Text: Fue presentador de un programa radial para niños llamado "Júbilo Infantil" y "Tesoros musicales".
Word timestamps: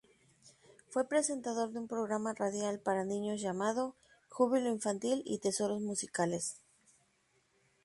Fue 0.89 1.07
presentador 1.07 1.73
de 1.73 1.79
un 1.79 1.87
programa 1.87 2.33
radial 2.33 2.79
para 2.79 3.03
niños 3.05 3.39
llamado 3.39 3.93
"Júbilo 4.29 4.67
Infantil" 4.69 5.21
y 5.27 5.37
"Tesoros 5.37 5.79
musicales". 5.79 6.59